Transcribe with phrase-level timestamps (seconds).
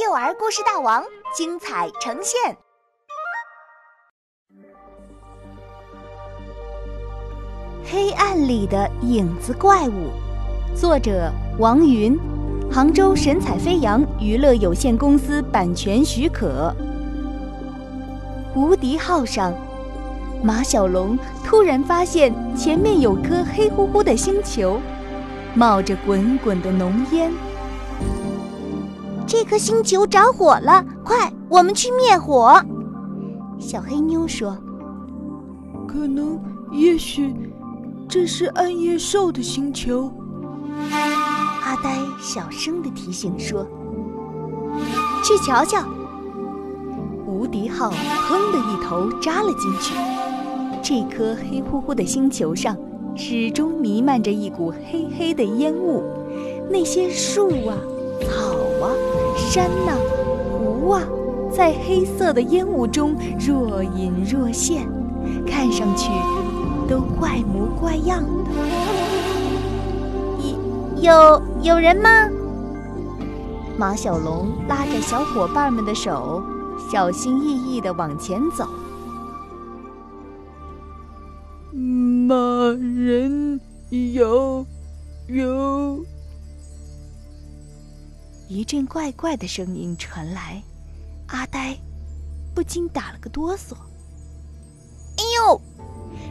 [0.00, 1.02] 幼儿故事大王
[1.34, 2.56] 精彩呈现。
[7.84, 10.12] 黑暗里的影子怪物，
[10.72, 12.16] 作者王云，
[12.70, 16.72] 杭州神采飞扬娱乐有限公司版权许可。
[18.54, 19.52] 无敌号上，
[20.44, 24.80] 马小龙突然发现前面有颗黑乎乎的星球，
[25.54, 27.32] 冒着滚滚的浓烟。
[29.28, 32.58] 这颗星球着火了，快，我们去灭火！
[33.58, 34.56] 小黑妞说
[35.86, 36.40] ：“可能，
[36.72, 37.36] 也许。”
[38.08, 40.10] 这是暗夜兽的星球，
[41.62, 43.66] 阿呆小声的提醒说
[45.22, 45.84] ：“去瞧瞧。”
[47.28, 49.94] 无敌号砰的一头扎了进去。
[50.82, 52.74] 这颗黑乎乎的星球上，
[53.14, 56.02] 始终弥漫着一股黑黑的烟雾。
[56.70, 57.76] 那些树啊、
[58.26, 58.90] 草啊、
[59.36, 59.92] 山呐、
[60.58, 61.02] 湖啊，
[61.52, 64.88] 在黑色的烟雾中若隐若现，
[65.46, 66.10] 看上去。
[66.88, 68.50] 都怪模怪样的，
[71.02, 72.30] 有有有人吗？
[73.76, 76.42] 马小龙拉着小伙伴们的手，
[76.90, 78.66] 小心翼翼的往前走。
[81.70, 82.34] 马
[82.96, 84.64] 人有
[85.26, 85.97] 有，
[88.50, 90.62] 一阵怪怪的声音传来，
[91.26, 91.76] 阿呆
[92.54, 93.74] 不禁打了个哆嗦。
[95.18, 95.60] 哎呦！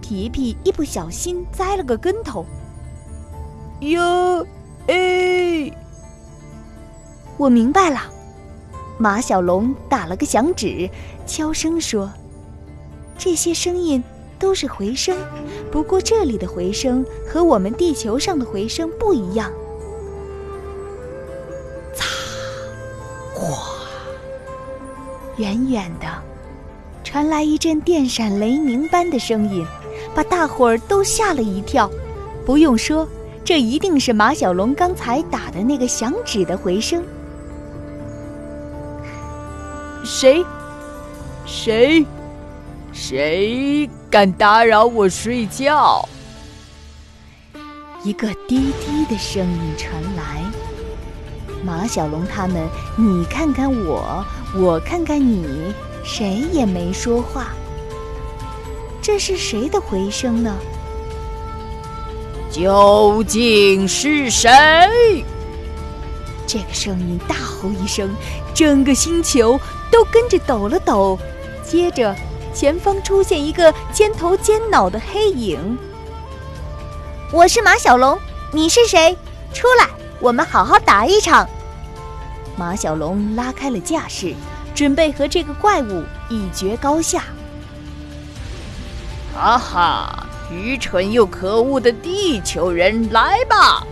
[0.00, 2.46] 皮皮一不小心栽了个跟头。
[3.80, 4.42] 哟，
[4.86, 5.70] 哎！
[7.36, 8.00] 我明白了。
[8.98, 10.88] 马小龙打了个响指，
[11.26, 12.10] 悄声说
[13.18, 14.02] ：“这些声音
[14.38, 15.14] 都是回声，
[15.70, 19.52] 不过这里的回声和我们地球上的回声不一样。”
[25.38, 26.06] 远远的
[27.02, 29.66] 传来一阵电闪雷鸣般的声音。
[30.14, 31.90] 把大伙儿都吓了一跳，
[32.46, 33.06] 不用说，
[33.44, 37.04] 这一定是马小龙刚才打的那个响指的回声。
[40.04, 40.44] 谁？
[41.46, 42.04] 谁？
[42.92, 46.08] 谁敢打扰我睡觉？
[48.02, 50.42] 一个低低的声音传来。
[51.64, 54.24] 马小龙他们，你看看我，
[54.54, 55.74] 我看看你，
[56.04, 57.48] 谁也没说话。
[59.02, 60.56] 这是谁的回声呢？
[62.50, 65.24] 究竟是谁？
[66.46, 68.08] 这个声音大吼一声，
[68.54, 69.60] 整个星球
[69.90, 71.18] 都跟着抖了抖。
[71.62, 72.14] 接着，
[72.54, 75.78] 前方出现一个尖头尖脑的黑影。
[77.30, 78.18] 我是马小龙，
[78.52, 79.16] 你是谁？
[79.52, 79.86] 出来，
[80.20, 81.48] 我们好好打一场。
[82.56, 84.34] 马小龙拉开了架势，
[84.74, 87.24] 准备和这个怪物一决高下。
[89.34, 90.26] 哈哈！
[90.50, 93.86] 愚蠢又可恶的地球人，来吧！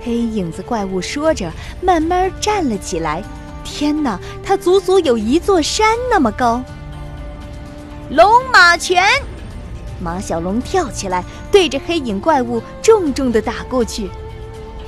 [0.00, 3.22] 黑影子怪物说着，慢慢站了起来。
[3.62, 6.60] 天哪，它足足有一座山那么高！
[8.10, 9.04] 龙马拳！
[10.00, 11.22] 马小龙跳起来，
[11.52, 14.10] 对着黑影怪物重重的打过去。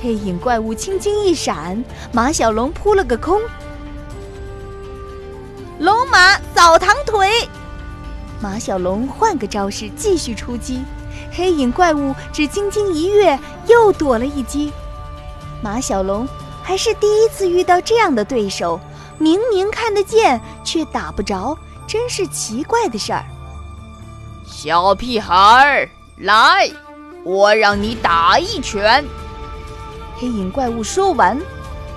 [0.05, 3.41] 黑影怪物轻轻一闪，马小龙扑了个空。
[5.79, 7.27] 龙马扫堂腿！
[8.39, 10.83] 马小龙换个招式继续出击，
[11.31, 14.71] 黑影怪物只轻轻一跃，又躲了一击。
[15.63, 16.27] 马小龙
[16.61, 18.79] 还是第一次遇到这样的对手，
[19.17, 23.25] 明明看得见，却打不着，真是奇怪的事儿。
[24.45, 26.69] 小屁孩儿，来，
[27.23, 29.03] 我让你打一拳。
[30.17, 31.39] 黑影怪物说完，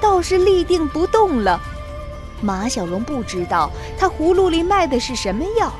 [0.00, 1.60] 倒是立定不动了。
[2.40, 5.72] 马小龙不知道他葫芦里卖的是什么药。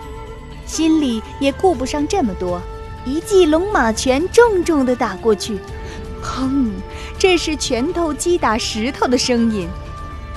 [0.67, 2.61] 心里也顾不上这么多，
[3.05, 5.59] 一记龙马拳重重的打过去，
[6.23, 6.71] 砰！
[7.19, 9.69] 这是拳头击打石头的声音。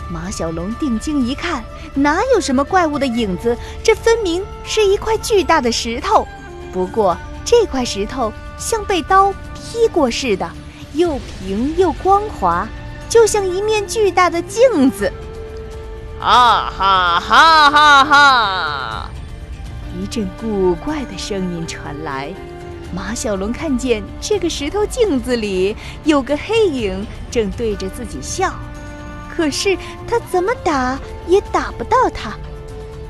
[0.10, 1.64] 马小龙定睛一看，
[1.94, 3.58] 哪有什么怪物的影子？
[3.84, 6.26] 这分明是一块巨大的石头。
[6.72, 10.50] 不过这块石头像被刀劈过似的，
[10.94, 12.68] 又平又光滑，
[13.10, 15.12] 就像一面巨大的镜子。
[16.20, 19.10] 哈哈哈哈哈！
[20.00, 22.34] 一阵古怪的声音传来，
[22.94, 28.54] 马小龙看见这个石头镜子里有个黑影正对着自己笑，
[29.36, 29.78] 可是
[30.08, 30.98] 他怎么打
[31.28, 32.32] 也打不到他。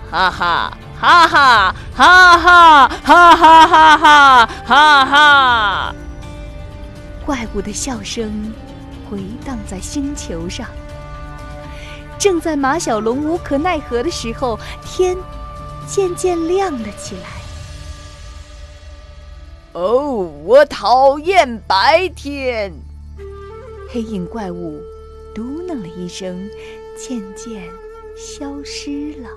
[0.09, 5.95] 哈哈哈哈哈哈哈哈哈哈哈哈！
[7.25, 8.53] 怪物的笑声
[9.09, 10.67] 回荡在星球上。
[12.19, 15.17] 正在马小龙无可奈何的时候，天
[15.87, 17.41] 渐渐亮了起来。
[19.73, 22.73] 哦，我讨厌白天！
[23.89, 24.81] 黑影怪物
[25.33, 26.49] 嘟囔了一声，
[26.97, 27.69] 渐渐
[28.15, 29.29] 消失了。